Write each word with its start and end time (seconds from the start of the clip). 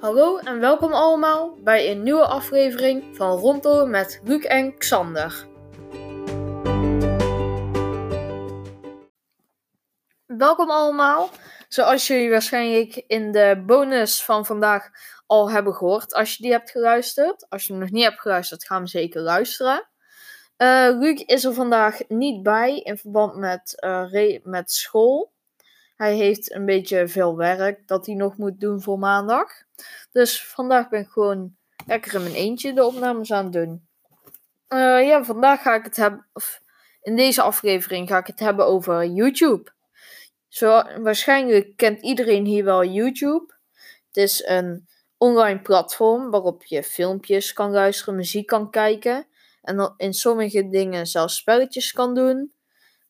Hallo 0.00 0.38
en 0.38 0.60
welkom 0.60 0.92
allemaal 0.92 1.56
bij 1.58 1.90
een 1.90 2.02
nieuwe 2.02 2.26
aflevering 2.26 3.16
van 3.16 3.38
Rondom 3.38 3.90
met 3.90 4.20
Luc 4.24 4.44
en 4.44 4.78
Xander. 4.78 5.46
Welkom 10.26 10.70
allemaal. 10.70 11.28
Zoals 11.68 12.06
jullie 12.06 12.30
waarschijnlijk 12.30 13.04
in 13.06 13.32
de 13.32 13.62
bonus 13.66 14.24
van 14.24 14.46
vandaag 14.46 14.90
al 15.26 15.50
hebben 15.50 15.74
gehoord, 15.74 16.14
als 16.14 16.36
je 16.36 16.42
die 16.42 16.52
hebt 16.52 16.70
geluisterd. 16.70 17.46
Als 17.48 17.64
je 17.64 17.72
hem 17.72 17.82
nog 17.82 17.90
niet 17.90 18.04
hebt 18.04 18.20
geluisterd, 18.20 18.64
ga 18.64 18.76
hem 18.76 18.86
zeker 18.86 19.20
luisteren. 19.20 19.88
Uh, 20.56 20.98
Luc 20.98 21.20
is 21.20 21.44
er 21.44 21.54
vandaag 21.54 22.08
niet 22.08 22.42
bij 22.42 22.78
in 22.78 22.98
verband 22.98 23.36
met, 23.36 23.82
uh, 23.84 24.38
met 24.42 24.72
school. 24.72 25.32
Hij 25.96 26.14
heeft 26.14 26.54
een 26.54 26.64
beetje 26.64 27.08
veel 27.08 27.36
werk 27.36 27.86
dat 27.86 28.06
hij 28.06 28.14
nog 28.14 28.36
moet 28.36 28.60
doen 28.60 28.82
voor 28.82 28.98
maandag. 28.98 29.68
Dus 30.12 30.46
vandaag 30.46 30.88
ben 30.88 31.00
ik 31.00 31.08
gewoon 31.08 31.56
lekker 31.86 32.14
in 32.14 32.22
mijn 32.22 32.34
eentje 32.34 32.72
de 32.72 32.84
opnames 32.84 33.32
aan 33.32 33.44
het 33.44 33.52
doen. 33.52 33.88
Uh, 34.68 35.06
ja, 35.06 35.24
vandaag 35.24 35.62
ga 35.62 35.74
ik 35.74 35.84
het 35.84 35.96
hebben. 35.96 36.26
Of 36.32 36.62
in 37.02 37.16
deze 37.16 37.42
aflevering 37.42 38.08
ga 38.08 38.18
ik 38.18 38.26
het 38.26 38.40
hebben 38.40 38.66
over 38.66 39.04
YouTube. 39.04 39.72
Zo, 40.48 40.82
waarschijnlijk 41.02 41.76
kent 41.76 42.02
iedereen 42.02 42.44
hier 42.44 42.64
wel 42.64 42.84
YouTube. 42.84 43.54
Het 44.06 44.16
is 44.16 44.44
een 44.46 44.88
online 45.16 45.60
platform 45.60 46.30
waarop 46.30 46.64
je 46.64 46.82
filmpjes 46.82 47.52
kan 47.52 47.70
luisteren, 47.70 48.16
muziek 48.16 48.46
kan 48.46 48.70
kijken. 48.70 49.26
En 49.62 49.94
in 49.96 50.14
sommige 50.14 50.68
dingen 50.68 51.06
zelfs 51.06 51.36
spelletjes 51.36 51.92
kan 51.92 52.14
doen. 52.14 52.52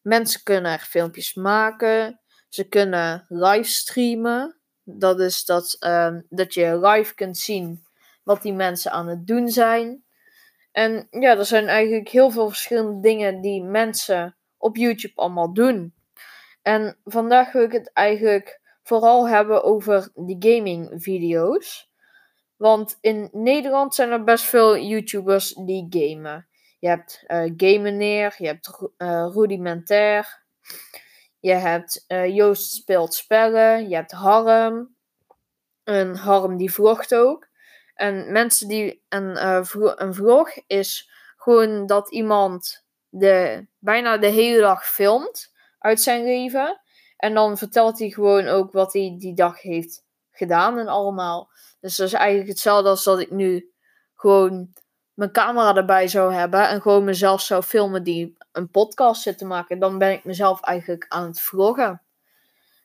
Mensen 0.02 0.42
kunnen 0.42 0.73
er 0.73 0.78
filmpjes 0.89 1.34
maken. 1.34 2.20
Ze 2.48 2.69
kunnen 2.69 3.25
livestreamen. 3.28 4.59
Dat 4.99 5.21
is 5.21 5.45
dat, 5.45 5.77
uh, 5.81 6.14
dat 6.28 6.55
je 6.55 6.78
live 6.78 7.14
kunt 7.14 7.39
zien 7.39 7.84
wat 8.23 8.42
die 8.42 8.53
mensen 8.53 8.92
aan 8.92 9.09
het 9.09 9.27
doen 9.27 9.48
zijn. 9.48 10.05
En 10.73 11.06
ja, 11.11 11.37
er 11.37 11.45
zijn 11.45 11.67
eigenlijk 11.67 12.09
heel 12.09 12.31
veel 12.31 12.48
verschillende 12.48 13.01
dingen 13.01 13.41
die 13.41 13.62
mensen 13.62 14.37
op 14.56 14.77
YouTube 14.77 15.14
allemaal 15.14 15.53
doen. 15.53 15.95
En 16.62 16.98
vandaag 17.05 17.53
wil 17.53 17.62
ik 17.62 17.73
het 17.73 17.92
eigenlijk 17.92 18.61
vooral 18.83 19.29
hebben 19.29 19.64
over 19.64 20.11
die 20.14 20.37
gaming 20.39 21.03
video's. 21.03 21.91
Want 22.57 22.98
in 23.01 23.29
Nederland 23.33 23.95
zijn 23.95 24.11
er 24.11 24.25
best 24.25 24.45
veel 24.45 24.79
YouTubers 24.79 25.55
die 25.55 25.86
gamen. 25.91 26.48
Je 26.79 26.89
hebt 26.89 27.25
uh, 27.27 27.53
Gameneer, 27.57 28.34
je 28.39 28.47
hebt 28.47 28.70
uh, 28.98 29.31
Rudimentair, 29.34 30.42
je 31.41 31.52
hebt 31.52 32.05
uh, 32.08 32.34
Joost 32.34 32.72
speelt 32.72 33.14
spellen, 33.14 33.88
je 33.88 33.94
hebt 33.94 34.12
Harm, 34.12 34.96
een 35.84 36.16
Harm 36.16 36.56
die 36.56 36.72
vlogt 36.72 37.14
ook. 37.14 37.48
En 37.94 38.33
mensen 38.33 38.69
die 38.69 39.02
een, 39.08 39.46
een 40.02 40.14
vlog 40.14 40.50
is 40.66 41.11
gewoon 41.36 41.86
dat 41.86 42.11
iemand 42.11 42.84
de, 43.08 43.66
bijna 43.78 44.16
de 44.16 44.27
hele 44.27 44.61
dag 44.61 44.86
filmt 44.86 45.52
uit 45.78 46.00
zijn 46.00 46.24
leven. 46.24 46.80
En 47.16 47.34
dan 47.34 47.58
vertelt 47.58 47.98
hij 47.98 48.11
gewoon 48.11 48.46
ook 48.46 48.72
wat 48.72 48.92
hij 48.92 49.14
die 49.18 49.34
dag 49.34 49.62
heeft 49.62 50.05
gedaan 50.30 50.78
en 50.78 50.88
allemaal. 50.88 51.50
Dus 51.80 51.96
dat 51.96 52.06
is 52.06 52.12
eigenlijk 52.12 52.48
hetzelfde 52.48 52.88
als 52.88 53.05
dat 53.05 53.18
ik 53.18 53.30
nu 53.30 53.72
gewoon 54.14 54.72
mijn 55.14 55.33
camera 55.33 55.77
erbij 55.77 56.08
zou 56.08 56.34
hebben 56.34 56.69
en 56.69 56.83
gewoon 56.83 57.05
mezelf 57.05 57.41
zou 57.41 57.62
filmen 57.62 58.03
die 58.03 58.36
een 58.53 58.70
podcast 58.70 59.22
zit 59.22 59.39
te 59.39 59.44
maken. 59.44 59.78
Dan 59.78 59.98
ben 59.98 60.12
ik 60.12 60.25
mezelf 60.25 60.61
eigenlijk 60.61 61.06
aan 61.08 61.27
het 61.27 61.41
vloggen. 61.41 62.02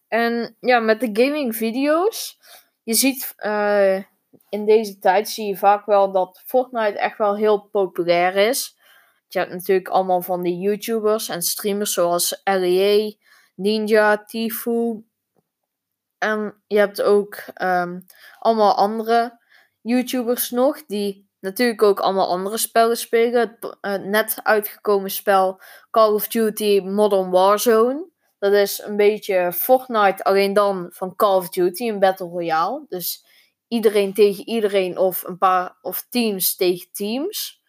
En 0.08 0.56
ja, 0.60 0.80
met 0.80 1.00
de 1.00 1.10
gaming 1.24 1.56
video's. 1.56 2.40
Je 2.84 2.94
ziet 2.94 3.34
uh, 3.38 3.96
in 4.50 4.66
deze 4.66 5.00
tijd 5.00 5.30
zie 5.30 5.48
je 5.48 5.58
vaak 5.58 5.86
wel 5.86 6.12
dat 6.12 6.42
Fortnite 6.46 7.00
echt 7.00 7.18
wel 7.18 7.36
heel 7.36 7.60
populair 7.62 8.36
is. 8.36 8.78
Je 9.28 9.40
hebt 9.40 9.52
natuurlijk 9.52 9.88
allemaal 9.88 10.22
van 10.22 10.42
die 10.42 10.60
YouTubers 10.60 11.30
en 11.30 11.42
streamers 11.42 11.94
zoals 11.94 12.42
LEA, 12.44 13.14
Ninja, 13.56 14.24
Tifu. 14.26 15.04
En 16.18 16.64
je 16.68 16.78
hebt 16.78 17.02
ook 17.02 17.44
um, 17.62 18.06
allemaal 18.40 18.76
andere 18.76 19.40
YouTubers 19.82 20.50
nog 20.50 20.86
die 20.86 21.25
natuurlijk 21.46 21.84
ook 21.84 22.00
allemaal 22.00 22.28
andere 22.28 22.58
spellen 22.58 22.98
spelen. 22.98 23.58
Het 23.82 24.06
net 24.06 24.40
uitgekomen 24.44 25.12
spel 25.12 25.62
Call 25.92 26.14
of 26.14 26.28
Duty 26.28 26.80
Modern 26.80 27.30
Warzone. 27.30 28.08
Dat 28.40 28.54
is 28.54 28.82
een 28.84 28.96
beetje 28.96 29.52
Fortnite, 29.54 30.24
alleen 30.24 30.54
dan 30.54 30.88
van 30.90 31.16
Call 31.16 31.36
of 31.36 31.50
Duty, 31.50 31.88
een 31.88 32.00
Battle 32.00 32.28
Royale. 32.28 32.86
Dus 32.90 33.26
iedereen 33.68 34.14
tegen 34.14 34.48
iedereen 34.48 34.98
of 34.98 35.24
een 35.24 35.38
paar 35.38 35.78
of 35.82 36.08
teams 36.10 36.56
tegen 36.56 36.88
teams. 36.92 37.62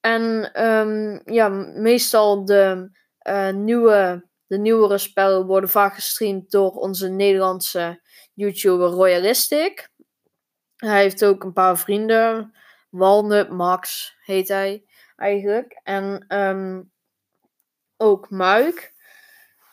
En 0.00 0.50
um, 0.66 1.22
ja, 1.24 1.48
meestal 1.74 2.44
de, 2.44 2.90
uh, 3.28 3.50
nieuwe, 3.50 4.28
de 4.46 4.58
nieuwere 4.58 4.98
spellen 4.98 5.46
worden 5.46 5.70
vaak 5.70 5.94
gestreamd 5.94 6.50
door 6.50 6.70
onze 6.70 7.08
Nederlandse 7.08 8.00
YouTuber 8.34 8.88
Royalistic. 8.88 9.88
Hij 10.76 11.00
heeft 11.00 11.24
ook 11.24 11.44
een 11.44 11.52
paar 11.52 11.78
vrienden. 11.78 12.54
Walnut 12.88 13.50
Max 13.50 14.14
heet 14.24 14.48
hij 14.48 14.84
eigenlijk. 15.16 15.80
En 15.82 16.24
um, 16.28 16.92
ook 17.96 18.30
Muik. 18.30 18.94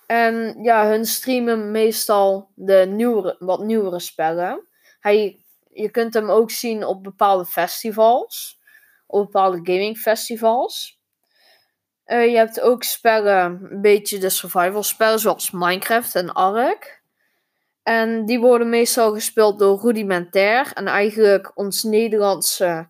En 0.08 0.64
ja, 0.64 0.88
hun 0.88 1.06
streamen 1.06 1.72
meestal 1.72 2.52
de 2.56 2.86
nieuwere, 2.90 3.36
wat 3.40 3.60
nieuwere 3.60 4.00
spellen. 4.00 4.68
Hij, 5.00 5.46
je 5.70 5.90
kunt 5.90 6.14
hem 6.14 6.30
ook 6.30 6.52
zien 6.52 6.86
op 6.86 7.04
bepaalde 7.04 7.46
festivals 7.46 8.62
op 9.14 9.26
bepaalde 9.26 9.58
gaming 9.58 9.98
festivals. 9.98 11.02
Uh, 12.06 12.26
je 12.26 12.36
hebt 12.36 12.62
ook 12.62 12.84
spellen, 12.84 13.68
een 13.72 13.82
beetje 13.82 14.18
de 14.18 14.30
survival 14.30 14.84
spellen, 14.84 15.20
zoals 15.20 15.52
Minecraft 15.52 16.16
en 16.16 16.34
Ark. 16.34 17.02
En 17.84 18.26
die 18.26 18.40
worden 18.40 18.70
meestal 18.70 19.14
gespeeld 19.14 19.60
door 19.60 19.82
Rudimentair. 19.82 20.72
En 20.74 20.88
eigenlijk 20.88 21.52
ons 21.58 21.84
Nederlandse 21.84 22.90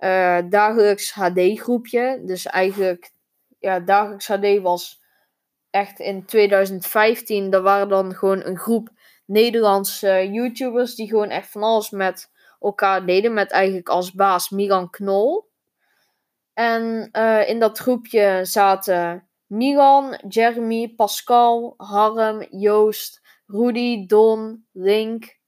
uh, 0.00 0.38
dagelijks 0.48 1.12
HD 1.12 1.60
groepje. 1.60 2.22
Dus 2.24 2.46
eigenlijk, 2.46 3.12
ja, 3.58 3.80
dagelijks 3.80 4.26
HD 4.26 4.60
was 4.60 5.00
echt 5.70 5.98
in 5.98 6.24
2015. 6.24 7.50
Dat 7.50 7.62
waren 7.62 7.88
dan 7.88 8.14
gewoon 8.14 8.44
een 8.44 8.58
groep 8.58 8.88
Nederlandse 9.26 10.28
YouTubers 10.32 10.94
die 10.94 11.08
gewoon 11.08 11.30
echt 11.30 11.50
van 11.50 11.62
alles 11.62 11.90
met 11.90 12.30
elkaar 12.60 13.06
deden. 13.06 13.34
Met 13.34 13.50
eigenlijk 13.50 13.88
als 13.88 14.12
baas 14.12 14.50
Milan 14.50 14.90
Knol. 14.90 15.48
En 16.52 17.08
uh, 17.12 17.48
in 17.48 17.58
dat 17.58 17.78
groepje 17.78 18.40
zaten 18.42 19.28
Milan, 19.46 20.18
Jeremy, 20.28 20.92
Pascal, 20.96 21.74
Harm, 21.76 22.46
Joost, 22.50 23.20
Rudy, 23.46 24.06
Don, 24.06 24.66
Link 24.72 25.38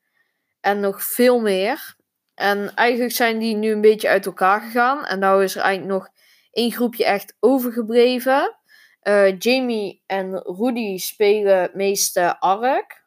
en 0.60 0.80
nog 0.80 1.02
veel 1.02 1.40
meer. 1.40 1.96
En 2.42 2.74
eigenlijk 2.74 3.12
zijn 3.12 3.38
die 3.38 3.54
nu 3.54 3.72
een 3.72 3.80
beetje 3.80 4.08
uit 4.08 4.26
elkaar 4.26 4.60
gegaan. 4.60 5.04
En 5.04 5.18
nou 5.18 5.44
is 5.44 5.56
er 5.56 5.62
eigenlijk 5.62 5.92
nog 5.92 6.08
één 6.52 6.72
groepje 6.72 7.04
echt 7.04 7.36
overgebleven. 7.40 8.56
Uh, 9.02 9.38
Jamie 9.38 10.02
en 10.06 10.42
Rudy 10.42 10.98
spelen 10.98 11.60
het 11.60 11.74
meeste 11.74 12.40
Ark. 12.40 13.04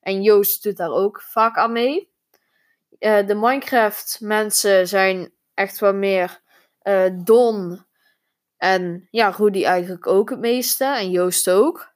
En 0.00 0.22
Joost 0.22 0.62
doet 0.62 0.76
daar 0.76 0.90
ook 0.90 1.22
vaak 1.22 1.56
aan 1.56 1.72
mee. 1.72 2.10
Uh, 2.98 3.26
de 3.26 3.34
Minecraft 3.34 4.18
mensen 4.20 4.88
zijn 4.88 5.32
echt 5.54 5.78
wat 5.78 5.94
meer 5.94 6.40
uh, 6.82 7.04
Don 7.12 7.84
en 8.56 9.08
ja, 9.10 9.28
Rudy 9.28 9.64
eigenlijk 9.64 10.06
ook 10.06 10.30
het 10.30 10.40
meeste. 10.40 10.84
En 10.84 11.10
Joost 11.10 11.50
ook. 11.50 11.92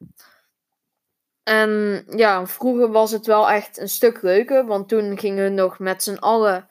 En 1.51 2.05
ja, 2.09 2.47
vroeger 2.47 2.91
was 2.91 3.11
het 3.11 3.27
wel 3.27 3.51
echt 3.51 3.79
een 3.79 3.89
stuk 3.89 4.23
leuker. 4.23 4.67
Want 4.67 4.89
toen 4.89 5.19
gingen 5.19 5.45
we 5.45 5.51
nog 5.51 5.79
met 5.79 6.03
z'n 6.03 6.17
allen. 6.17 6.69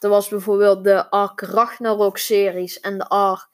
Er 0.00 0.08
was 0.08 0.28
bijvoorbeeld 0.28 0.84
de 0.84 1.10
Ark 1.10 1.40
Ragnarok 1.40 2.18
series 2.18 2.80
en 2.80 2.98
de 2.98 3.08
Ark 3.08 3.48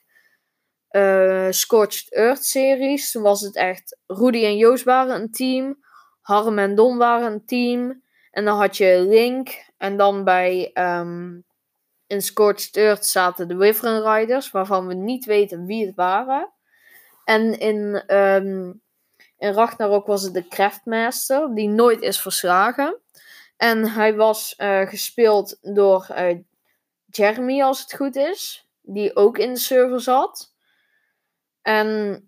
uh, 0.91 1.47
Scorched 1.51 2.13
Earth 2.13 2.45
series. 2.45 3.11
Toen 3.11 3.23
was 3.23 3.41
het 3.41 3.57
echt 3.57 3.99
Rudy 4.07 4.45
en 4.45 4.57
Joost 4.57 4.85
waren 4.85 5.15
een 5.15 5.31
team. 5.31 5.85
Harm 6.21 6.59
en 6.59 6.75
Don 6.75 6.99
waren 6.99 7.33
een 7.33 7.47
team. 7.47 8.03
En 8.31 8.45
dan 8.45 8.57
had 8.57 8.77
je 8.77 9.05
Link. 9.09 9.65
En 9.77 9.97
dan 9.97 10.25
bij 10.25 10.71
um, 10.75 11.45
in 12.07 12.23
Scorched 12.23 12.77
Earth 12.77 13.07
zaten 13.07 13.49
de 13.49 13.57
Wyvern 13.57 14.03
Riders, 14.03 14.51
waarvan 14.51 14.87
we 14.87 14.95
niet 14.95 15.25
weten 15.25 15.67
wie 15.67 15.87
het 15.87 15.95
waren. 15.95 16.53
En 17.25 17.59
in, 17.59 18.15
um, 18.17 18.83
in 19.39 19.53
Ragnarok 19.53 20.07
was 20.07 20.23
het 20.23 20.35
de 20.35 20.49
Craftmaster, 20.49 21.55
die 21.55 21.69
nooit 21.69 22.01
is 22.01 22.21
verslagen. 22.21 22.99
En 23.57 23.89
hij 23.89 24.15
was 24.15 24.55
uh, 24.59 24.89
gespeeld 24.89 25.59
door 25.61 26.07
uh, 26.11 26.39
Jeremy, 27.07 27.63
als 27.63 27.81
het 27.81 27.95
goed 27.95 28.17
is, 28.17 28.69
die 28.81 29.17
ook 29.17 29.39
in 29.39 29.53
de 29.53 29.61
server 29.61 30.01
zat. 30.01 30.55
En 31.63 32.21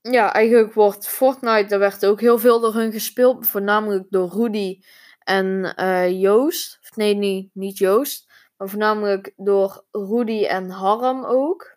ja, 0.00 0.32
eigenlijk 0.32 0.74
wordt 0.74 1.08
Fortnite, 1.08 1.68
daar 1.68 1.78
werd 1.78 2.06
ook 2.06 2.20
heel 2.20 2.38
veel 2.38 2.60
door 2.60 2.74
hun 2.74 2.92
gespeeld, 2.92 3.48
voornamelijk 3.48 4.06
door 4.10 4.28
Rudy 4.28 4.80
en 5.18 5.74
uh, 5.80 6.20
Joost. 6.20 6.78
Nee, 6.94 7.14
niet, 7.14 7.50
niet 7.52 7.78
Joost. 7.78 8.32
Maar 8.56 8.68
voornamelijk 8.68 9.32
door 9.36 9.84
Rudy 9.90 10.44
en 10.44 10.70
Harm 10.70 11.24
ook. 11.24 11.73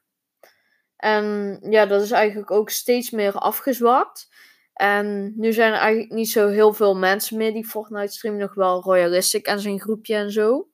En 0.97 1.57
ja, 1.69 1.85
dat 1.85 2.01
is 2.01 2.11
eigenlijk 2.11 2.51
ook 2.51 2.69
steeds 2.69 3.09
meer 3.09 3.33
afgezwakt. 3.33 4.29
En 4.73 5.33
nu 5.35 5.53
zijn 5.53 5.73
er 5.73 5.79
eigenlijk 5.79 6.11
niet 6.11 6.29
zo 6.29 6.47
heel 6.47 6.73
veel 6.73 6.95
mensen 6.95 7.37
meer 7.37 7.53
die 7.53 7.67
Fortnite 7.67 8.13
streamen. 8.13 8.41
Nog 8.41 8.53
wel 8.53 8.81
Royalistic 8.81 9.45
en 9.45 9.59
zijn 9.59 9.79
groepje 9.79 10.15
en 10.15 10.31
zo. 10.31 10.69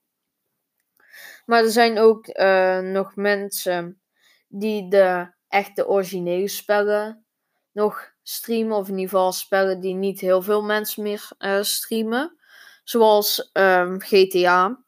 Maar 1.45 1.63
er 1.63 1.71
zijn 1.71 1.99
ook 1.99 2.27
uh, 2.27 2.79
nog 2.79 3.15
mensen 3.15 4.01
die 4.47 4.89
de 4.89 5.31
echte 5.47 5.87
originele 5.87 6.47
spellen 6.47 7.25
nog 7.71 8.11
streamen. 8.23 8.77
Of 8.77 8.87
in 8.87 8.93
ieder 8.93 9.09
geval 9.09 9.31
spellen 9.31 9.79
die 9.79 9.93
niet 9.93 10.19
heel 10.19 10.41
veel 10.41 10.63
mensen 10.63 11.03
meer 11.03 11.29
uh, 11.39 11.61
streamen. 11.61 12.37
Zoals 12.83 13.49
um, 13.53 14.01
GTA 14.01 14.83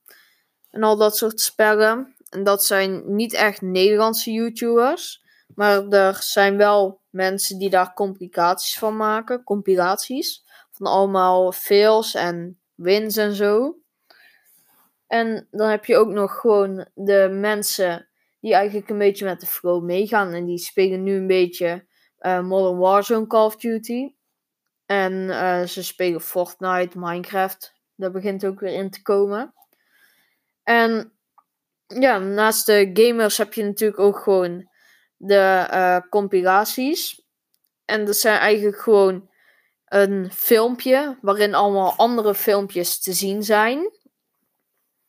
en 0.69 0.83
al 0.83 0.97
dat 0.97 1.17
soort 1.17 1.39
spellen. 1.39 2.15
En 2.29 2.43
dat 2.43 2.65
zijn 2.65 3.15
niet 3.15 3.33
echt 3.33 3.61
Nederlandse 3.61 4.31
YouTubers. 4.31 5.23
Maar 5.56 5.88
er 5.88 6.18
zijn 6.19 6.57
wel 6.57 7.02
mensen 7.10 7.57
die 7.57 7.69
daar 7.69 7.94
complicaties 7.94 8.78
van 8.80 8.98
maken. 8.98 9.44
Compilaties. 9.44 10.44
Van 10.72 10.88
allemaal 10.88 11.52
fails 11.52 12.13
en 12.13 12.60
wins 12.74 13.18
en 13.18 13.34
zo. 13.34 13.78
En 15.07 15.48
dan 15.52 15.69
heb 15.69 15.86
je 15.86 15.98
ook 15.98 16.10
nog 16.10 16.40
gewoon 16.40 16.88
de 16.94 17.30
mensen 17.31 18.10
die 18.40 18.54
eigenlijk 18.54 18.90
een 18.90 18.98
beetje 18.98 19.25
met 19.25 19.40
de 19.40 19.46
flow 19.46 19.84
meegaan. 19.84 20.34
En 20.34 20.46
die 20.46 20.57
spelen 20.57 21.04
nu 21.04 21.16
een 21.16 21.28
beetje 21.28 21.86
uh, 22.19 22.42
Modern 22.42 22.78
Warzone 22.78 23.28
Call 23.28 23.46
of 23.46 23.56
Duty. 23.56 24.13
En 24.86 25.13
uh, 25.13 25.63
ze 25.63 25.84
spelen 25.84 26.22
Fortnite, 26.22 27.00
Minecraft. 27.00 27.74
Dat 27.96 28.12
begint 28.12 28.46
ook 28.46 28.60
weer 28.60 28.74
in 28.74 28.90
te 28.90 29.02
komen. 29.02 29.54
En 30.63 31.13
ja, 31.88 32.18
naast 32.18 32.66
de 32.66 32.90
gamers 32.94 33.38
heb 33.38 33.54
je 33.54 33.63
natuurlijk 33.63 34.00
ook 34.00 34.18
gewoon 34.18 34.69
de 35.17 35.67
uh, 35.71 36.00
compilaties. 36.09 37.21
En 37.85 38.06
dat 38.06 38.15
zijn 38.15 38.39
eigenlijk 38.39 38.79
gewoon 38.79 39.29
een 39.85 40.31
filmpje 40.31 41.17
waarin 41.21 41.56
allemaal 41.56 41.94
andere 41.95 42.35
filmpjes 42.35 43.00
te 43.00 43.13
zien 43.13 43.44
zijn. 43.44 43.91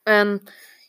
En 0.03 0.43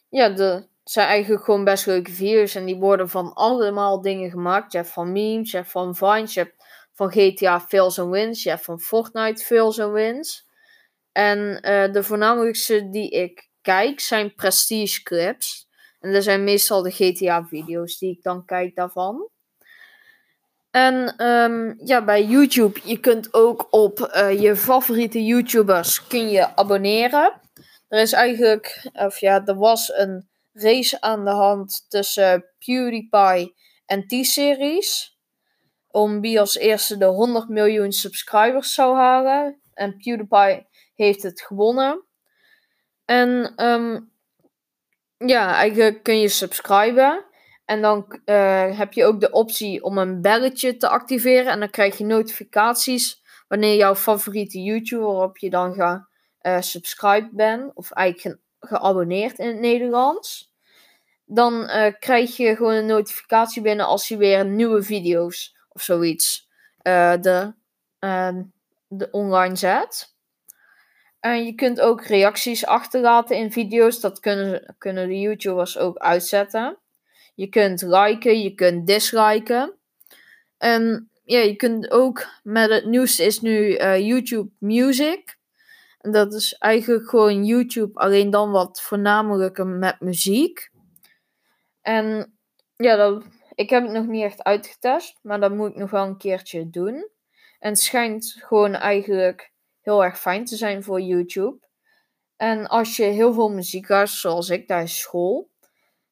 ja, 0.08 0.28
de 0.28 0.68
zijn 0.90 1.08
eigenlijk 1.08 1.44
gewoon 1.44 1.64
best 1.64 1.86
leuke 1.86 2.12
video's. 2.12 2.54
En 2.54 2.64
die 2.64 2.76
worden 2.76 3.08
van 3.08 3.34
allemaal 3.34 4.00
dingen 4.00 4.30
gemaakt. 4.30 4.72
Je 4.72 4.78
hebt 4.78 4.90
van 4.90 5.12
memes, 5.12 5.50
je 5.50 5.56
hebt 5.56 5.70
van 5.70 5.94
Vines, 5.94 6.34
je 6.34 6.40
hebt 6.40 6.64
van 6.92 7.10
GTA 7.10 7.60
fails 7.60 7.98
and 7.98 8.10
wins, 8.10 8.42
je 8.42 8.48
hebt 8.48 8.64
van 8.64 8.80
Fortnite 8.80 9.44
fails 9.44 9.80
and 9.80 9.92
wins. 9.92 10.46
En 11.12 11.38
uh, 11.38 11.92
de 11.92 12.02
voornamelijkste 12.02 12.90
die 12.90 13.10
ik 13.10 13.48
kijk 13.62 14.00
zijn 14.00 14.34
prestige 14.34 15.02
clips. 15.02 15.67
En 16.00 16.12
dat 16.12 16.22
zijn 16.22 16.44
meestal 16.44 16.82
de 16.82 16.90
GTA-video's 16.90 17.98
die 17.98 18.10
ik 18.10 18.22
dan 18.22 18.44
kijk 18.44 18.74
daarvan. 18.74 19.30
En 20.70 21.26
um, 21.26 21.74
ja, 21.84 22.04
bij 22.04 22.24
YouTube, 22.24 22.80
je 22.84 23.00
kunt 23.00 23.34
ook 23.34 23.66
op 23.70 23.98
uh, 24.00 24.40
je 24.40 24.56
favoriete 24.56 25.24
YouTubers 25.24 26.06
kun 26.06 26.28
je 26.28 26.56
abonneren. 26.56 27.40
Er 27.88 28.00
is 28.00 28.12
eigenlijk, 28.12 28.90
of 28.92 29.18
ja, 29.18 29.46
er 29.46 29.56
was 29.56 29.92
een 29.92 30.28
race 30.52 31.00
aan 31.00 31.24
de 31.24 31.30
hand 31.30 31.86
tussen 31.88 32.44
PewDiePie 32.58 33.54
en 33.86 34.06
T-Series. 34.06 35.16
Om 35.90 36.20
wie 36.20 36.40
als 36.40 36.56
eerste 36.56 36.96
de 36.96 37.04
100 37.04 37.48
miljoen 37.48 37.92
subscribers 37.92 38.74
zou 38.74 38.96
halen. 38.96 39.60
En 39.74 39.96
PewDiePie 39.96 40.66
heeft 40.94 41.22
het 41.22 41.40
gewonnen. 41.40 42.04
En 43.04 43.52
um, 43.64 44.07
ja, 45.18 45.54
eigenlijk 45.54 46.02
kun 46.02 46.20
je 46.20 46.28
subscriben. 46.28 47.24
En 47.64 47.82
dan 47.82 48.20
uh, 48.24 48.78
heb 48.78 48.92
je 48.92 49.04
ook 49.04 49.20
de 49.20 49.30
optie 49.30 49.82
om 49.82 49.98
een 49.98 50.20
belletje 50.22 50.76
te 50.76 50.88
activeren. 50.88 51.52
En 51.52 51.58
dan 51.58 51.70
krijg 51.70 51.98
je 51.98 52.04
notificaties 52.04 53.22
wanneer 53.48 53.76
jouw 53.76 53.94
favoriete 53.94 54.62
YouTuber 54.62 55.06
waarop 55.06 55.38
je 55.38 55.50
dan 55.50 55.74
ga 55.74 56.08
uh, 56.42 56.60
subscribe 56.60 57.28
bent. 57.32 57.74
Of 57.74 57.90
eigenlijk 57.90 58.40
geabonneerd 58.60 59.38
in 59.38 59.46
het 59.46 59.58
Nederlands. 59.58 60.52
Dan 61.24 61.54
uh, 61.54 61.86
krijg 61.98 62.36
je 62.36 62.56
gewoon 62.56 62.74
een 62.74 62.86
notificatie 62.86 63.62
binnen 63.62 63.86
als 63.86 64.08
je 64.08 64.16
weer 64.16 64.46
nieuwe 64.46 64.82
video's 64.82 65.56
of 65.68 65.82
zoiets 65.82 66.48
de, 66.82 67.52
de 68.88 69.08
online 69.10 69.56
zet. 69.56 70.17
En 71.20 71.44
je 71.44 71.54
kunt 71.54 71.80
ook 71.80 72.04
reacties 72.04 72.66
achterlaten 72.66 73.36
in 73.36 73.52
video's. 73.52 74.00
Dat 74.00 74.20
kunnen, 74.20 74.74
kunnen 74.78 75.08
de 75.08 75.20
YouTubers 75.20 75.78
ook 75.78 75.96
uitzetten. 75.96 76.78
Je 77.34 77.48
kunt 77.48 77.82
liken, 77.82 78.40
je 78.40 78.54
kunt 78.54 78.86
disliken. 78.86 79.74
En 80.58 81.10
ja, 81.24 81.38
je 81.38 81.56
kunt 81.56 81.90
ook 81.90 82.26
met 82.42 82.70
het 82.70 82.84
nieuwste 82.84 83.24
is 83.24 83.40
nu 83.40 83.78
uh, 83.78 83.98
YouTube 83.98 84.50
Music. 84.58 85.36
En 85.98 86.12
dat 86.12 86.34
is 86.34 86.54
eigenlijk 86.54 87.08
gewoon 87.08 87.44
YouTube, 87.44 88.00
alleen 88.00 88.30
dan 88.30 88.50
wat 88.50 88.80
voornamelijk 88.80 89.64
met 89.64 90.00
muziek. 90.00 90.70
En 91.82 92.36
ja, 92.76 92.96
dat, 92.96 93.24
ik 93.54 93.70
heb 93.70 93.82
het 93.82 93.92
nog 93.92 94.06
niet 94.06 94.22
echt 94.22 94.42
uitgetest, 94.42 95.18
maar 95.22 95.40
dat 95.40 95.54
moet 95.54 95.70
ik 95.70 95.76
nog 95.76 95.90
wel 95.90 96.04
een 96.04 96.18
keertje 96.18 96.70
doen. 96.70 96.94
En 97.58 97.70
het 97.70 97.78
schijnt 97.78 98.36
gewoon 98.38 98.74
eigenlijk 98.74 99.52
heel 99.88 100.04
erg 100.04 100.20
fijn 100.20 100.44
te 100.44 100.56
zijn 100.56 100.82
voor 100.82 101.00
YouTube. 101.00 101.66
En 102.36 102.66
als 102.66 102.96
je 102.96 103.04
heel 103.04 103.32
veel 103.32 103.48
muziek 103.48 103.86
zoals 104.04 104.48
ik 104.48 104.66
tijdens 104.66 104.98
school, 104.98 105.50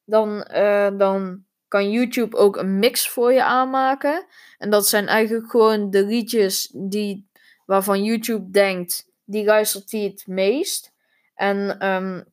dan, 0.05 0.47
uh, 0.51 0.89
dan 0.97 1.45
kan 1.67 1.91
YouTube 1.91 2.37
ook 2.37 2.57
een 2.57 2.79
mix 2.79 3.09
voor 3.09 3.33
je 3.33 3.43
aanmaken. 3.43 4.25
En 4.57 4.69
dat 4.69 4.87
zijn 4.87 5.07
eigenlijk 5.07 5.51
gewoon 5.51 5.89
de 5.89 6.05
liedjes 6.05 6.71
die, 6.73 7.29
waarvan 7.65 8.03
YouTube 8.03 8.49
denkt, 8.49 9.11
die 9.23 9.45
luistert 9.45 9.91
hij 9.91 10.01
het 10.01 10.27
meest. 10.27 10.93
En 11.35 11.87
um, 11.87 12.25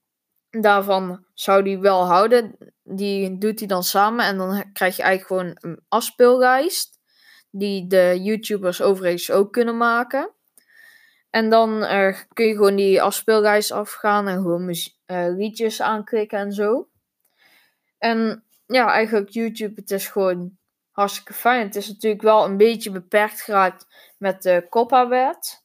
daarvan 0.51 1.25
zou 1.35 1.63
die 1.63 1.79
wel 1.79 2.07
houden. 2.07 2.57
Die 2.83 3.39
doet 3.39 3.59
hij 3.59 3.69
dan 3.69 3.83
samen 3.83 4.25
en 4.25 4.37
dan 4.37 4.73
krijg 4.73 4.97
je 4.97 5.03
eigenlijk 5.03 5.41
gewoon 5.41 5.73
een 5.73 5.85
afspeellijst. 5.89 6.99
Die 7.51 7.87
de 7.87 8.21
YouTubers 8.23 8.83
overigens 8.83 9.31
ook 9.31 9.53
kunnen 9.53 9.77
maken. 9.77 10.35
En 11.35 11.51
dan 11.51 11.83
uh, 11.83 12.19
kun 12.33 12.47
je 12.47 12.55
gewoon 12.55 12.77
die 12.77 13.03
afspeellijst 13.03 13.71
afgaan 13.71 14.29
en 14.29 14.37
gewoon 14.37 14.69
uh, 14.69 14.77
liedjes 15.07 15.83
aanklikken 15.83 16.39
en 16.39 16.53
zo. 16.53 16.89
En 17.99 18.45
ja, 18.67 18.93
eigenlijk 18.93 19.29
YouTube, 19.29 19.81
het 19.81 19.91
is 19.91 20.09
gewoon 20.09 20.57
hartstikke 20.91 21.33
fijn. 21.33 21.67
Het 21.67 21.77
is 21.77 21.89
natuurlijk 21.89 22.23
wel 22.23 22.45
een 22.45 22.57
beetje 22.57 22.91
beperkt 22.91 23.41
geraakt 23.41 23.87
met 24.19 24.43
de 24.43 24.67
COPPA-wet. 24.71 25.65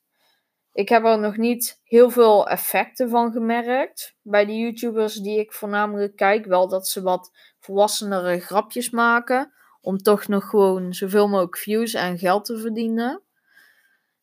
Ik 0.73 0.89
heb 0.89 1.05
er 1.05 1.19
nog 1.19 1.37
niet 1.37 1.79
heel 1.83 2.09
veel 2.09 2.47
effecten 2.47 3.09
van 3.09 3.31
gemerkt 3.31 4.15
bij 4.21 4.45
de 4.45 4.57
YouTubers 4.57 5.15
die 5.15 5.39
ik 5.39 5.53
voornamelijk 5.53 6.15
kijk. 6.15 6.45
Wel 6.45 6.67
dat 6.67 6.87
ze 6.87 7.01
wat 7.01 7.31
volwassenere 7.59 8.39
grapjes 8.39 8.89
maken. 8.89 9.53
Om 9.81 9.97
toch 9.97 10.27
nog 10.27 10.49
gewoon 10.49 10.93
zoveel 10.93 11.27
mogelijk 11.27 11.57
views 11.57 11.93
en 11.93 12.17
geld 12.17 12.45
te 12.45 12.59
verdienen. 12.59 13.21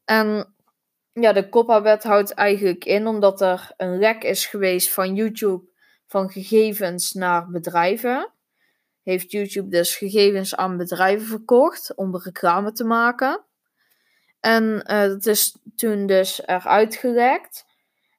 En 0.05 0.56
ja, 1.21 1.33
de 1.33 1.49
COPPA-wet 1.49 2.03
houdt 2.03 2.31
eigenlijk 2.31 2.85
in 2.85 3.07
omdat 3.07 3.41
er 3.41 3.71
een 3.77 3.99
lek 3.99 4.23
is 4.23 4.47
geweest 4.47 4.93
van 4.93 5.15
YouTube 5.15 5.65
van 6.07 6.31
gegevens 6.31 7.13
naar 7.13 7.51
bedrijven. 7.51 8.33
Heeft 9.03 9.31
YouTube 9.31 9.69
dus 9.69 9.97
gegevens 9.97 10.57
aan 10.57 10.77
bedrijven 10.77 11.27
verkocht 11.27 11.95
om 11.95 12.17
reclame 12.17 12.73
te 12.73 12.85
maken. 12.85 13.45
En 14.41 14.65
uh, 14.65 15.01
dat 15.01 15.27
is 15.27 15.57
toen 15.77 16.07
dus 16.07 16.47
eruit 16.47 16.97
gelekt. 16.97 17.65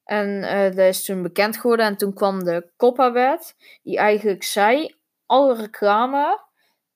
En 0.04 0.28
uh, 0.28 0.64
dat 0.64 0.78
is 0.78 1.06
toen 1.06 1.22
bekend 1.22 1.58
geworden. 1.58 1.86
En 1.86 1.98
toen 1.98 2.14
kwam 2.14 2.44
de 2.44 2.70
COPPA-wet, 2.78 3.56
die 3.84 3.98
eigenlijk 3.98 4.44
zei: 4.44 4.96
alle 5.26 5.56
reclame 5.56 6.40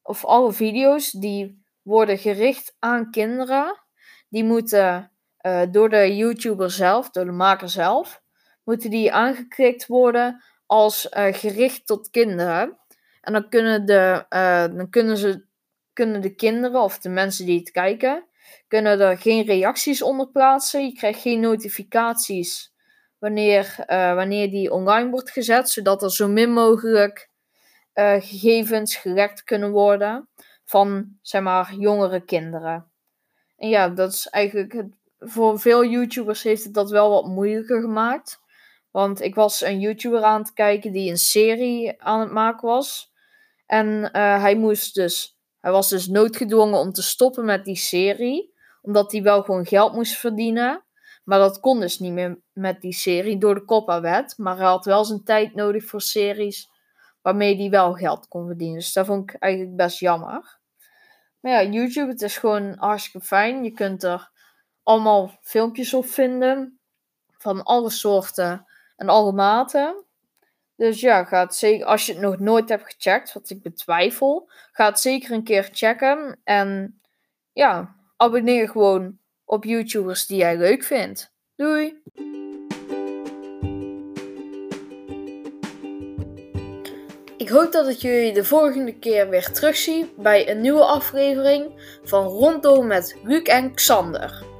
of 0.02 0.26
alle 0.26 0.52
video's 0.52 1.12
die 1.12 1.64
worden 1.82 2.18
gericht 2.18 2.76
aan 2.80 3.12
kinderen, 3.12 3.82
die 4.30 4.44
moeten 4.44 5.11
uh, 5.42 5.62
door 5.72 5.90
de 5.90 6.16
YouTuber 6.16 6.72
zelf, 6.72 7.10
door 7.10 7.26
de 7.26 7.32
maker 7.32 7.70
zelf, 7.70 8.22
moeten 8.64 8.90
die 8.90 9.12
aangeklikt 9.12 9.88
worden 9.88 10.44
als 10.66 11.08
uh, 11.12 11.34
gericht 11.34 11.86
tot 11.86 12.10
kinderen. 12.10 12.78
En 13.22 13.34
dan 13.34 13.50
kunnen, 13.50 13.86
de, 13.86 14.26
uh, 14.30 14.78
dan 14.78 14.90
kunnen, 14.90 15.18
ze, 15.18 15.46
kunnen 15.94 16.22
de 16.22 16.36
kinderen 16.36 16.82
of 16.82 17.00
de 17.00 17.10
mensen 17.10 17.46
die 17.46 17.60
het 17.60 17.72
kijken, 17.72 18.26
kunnen 18.68 19.00
er 19.00 19.18
geen 19.18 19.46
reacties 19.46 20.02
onder 20.02 20.28
plaatsen. 20.28 20.86
Je 20.86 20.94
krijgt 20.94 21.22
geen 21.22 21.40
notificaties 21.40 22.74
wanneer, 23.20 23.76
wanneer 23.88 24.50
die 24.50 24.72
online 24.72 25.10
wordt 25.10 25.32
gezet, 25.32 25.70
zodat 25.70 26.04
er 26.04 26.12
zo 26.12 26.28
min 26.28 26.54
mogelijk 26.54 27.30
gegevens 27.94 28.96
gelekt 28.96 29.44
kunnen 29.44 29.72
worden 29.72 30.30
van 30.66 31.18
zeg 31.22 31.42
maar 31.42 31.74
jongere 31.74 32.26
kinderen. 32.26 32.92
En 33.58 33.70
ja, 33.70 33.90
dat 33.90 34.12
is 34.12 34.28
eigenlijk 34.28 34.74
het 34.74 35.01
voor 35.24 35.60
veel 35.60 35.86
YouTubers 35.86 36.44
heeft 36.44 36.64
het 36.64 36.74
dat 36.74 36.90
wel 36.90 37.10
wat 37.10 37.26
moeilijker 37.26 37.82
gemaakt. 37.82 38.40
Want 38.92 39.22
ik 39.22 39.36
was 39.36 39.62
een 39.62 39.80
YouTuber 39.80 40.24
aan 40.24 40.42
het 40.42 40.54
kijken 40.54 40.92
die 40.92 41.10
een 41.10 41.18
serie 41.18 42.02
aan 42.02 42.20
het 42.20 42.32
maken 42.32 42.68
was. 42.68 43.12
En 43.66 44.12
eh, 44.12 44.42
hij 44.42 44.56
moest 44.56 44.96
dus, 44.96 45.38
hij 45.60 45.72
was 45.72 45.90
dus 45.90 46.08
noodgedwongen 46.08 46.80
om 46.80 46.92
te 46.92 47.02
stoppen 47.02 47.46
met 47.46 47.66
die 47.66 47.76
serie. 47.76 48.54
Omdat 48.82 49.12
hij 49.12 49.22
wel 49.22 49.44
gewoon 49.44 49.66
geld 49.66 49.94
moest 49.94 50.18
verdienen. 50.18 50.84
Maar 51.24 51.40
dat 51.40 51.60
kon 51.60 51.80
dus 51.80 52.00
niet 52.00 52.12
meer 52.12 52.42
met 52.54 52.82
die 52.82 52.94
serie 52.94 53.38
door 53.38 53.56
de 53.56 53.66
COPPA-wet. 53.66 54.34
Maar 54.38 54.58
hij 54.58 54.66
had 54.66 54.86
wel 54.86 55.06
zijn 55.06 55.24
tijd 55.24 55.56
nodig 55.56 55.86
voor 55.86 56.02
series 56.02 56.70
waarmee 57.22 57.58
hij 57.58 57.70
wel 57.70 57.94
geld 57.94 58.28
kon 58.28 58.48
verdienen. 58.48 58.78
Dus 58.78 58.94
dat 58.94 59.06
vond 59.06 59.30
ik 59.30 59.36
eigenlijk 59.40 59.76
best 59.76 60.00
jammer. 60.00 60.60
Maar 61.40 61.52
ja, 61.52 61.72
YouTube, 61.72 62.12
het 62.12 62.22
is 62.22 62.38
gewoon 62.38 62.76
hartstikke 62.78 63.28
fijn. 63.28 63.64
Je 63.64 63.72
kunt 63.72 64.04
er 64.04 64.32
allemaal 64.84 65.38
filmpjes 65.42 65.94
op 65.94 66.06
vinden. 66.06 66.80
Van 67.38 67.64
alle 67.64 67.90
soorten 67.90 68.66
en 68.96 69.10
alle 69.10 69.32
maten. 69.32 70.04
Dus 70.76 71.00
ja, 71.00 71.24
ga 71.24 71.52
zeker, 71.52 71.86
als 71.86 72.06
je 72.06 72.12
het 72.12 72.22
nog 72.22 72.40
nooit 72.40 72.70
hebt 72.70 72.94
gecheckt, 72.94 73.34
wat 73.34 73.50
ik 73.50 73.62
betwijfel, 73.62 74.50
ga 74.72 74.86
het 74.86 75.00
zeker 75.00 75.32
een 75.32 75.44
keer 75.44 75.70
checken. 75.72 76.40
En 76.44 77.00
ja, 77.54 77.96
abonneer 78.18 78.70
gewoon 78.70 79.18
op 79.46 79.64
YouTubers 79.64 80.26
die 80.26 80.38
jij 80.38 80.58
leuk 80.58 80.84
vindt. 80.84 81.34
Doei! 81.56 82.02
Ik 87.38 87.50
hoop 87.50 87.72
dat 87.72 87.88
ik 87.88 87.98
jullie 87.98 88.34
de 88.34 88.44
volgende 88.44 89.00
keer 89.00 89.30
weer 89.30 89.52
terugzie 89.52 90.14
bij 90.18 90.50
een 90.50 90.62
nieuwe 90.62 90.84
aflevering 90.84 91.72
van 92.04 92.26
Rondom 92.26 92.88
met 92.88 93.18
Luc 93.24 93.44
en 93.44 93.74
Xander. 93.74 94.51